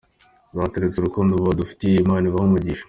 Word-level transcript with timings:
Batweretse 0.55 0.97
urukundo 0.99 1.31
badufitiye, 1.47 1.95
Imana 2.03 2.25
ibahe 2.27 2.45
umugisha”. 2.47 2.79